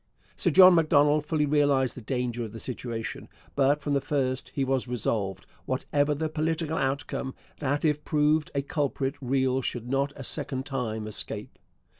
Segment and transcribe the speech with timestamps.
[0.35, 4.63] Sir John Macdonald fully realized the danger of the situation, but from the first he
[4.65, 10.23] was resolved, whatever the political outcome, that if proved a culprit Riel should not a
[10.23, 11.59] second time escape.